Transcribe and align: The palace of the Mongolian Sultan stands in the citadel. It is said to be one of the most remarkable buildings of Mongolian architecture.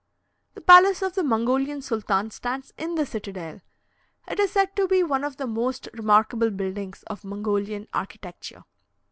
The 0.55 0.61
palace 0.61 1.03
of 1.03 1.13
the 1.13 1.21
Mongolian 1.21 1.83
Sultan 1.83 2.31
stands 2.31 2.73
in 2.75 2.95
the 2.95 3.05
citadel. 3.05 3.61
It 4.27 4.39
is 4.39 4.51
said 4.51 4.75
to 4.75 4.87
be 4.87 5.03
one 5.03 5.23
of 5.23 5.37
the 5.37 5.45
most 5.45 5.87
remarkable 5.93 6.49
buildings 6.49 7.03
of 7.03 7.23
Mongolian 7.23 7.87
architecture. 7.93 8.63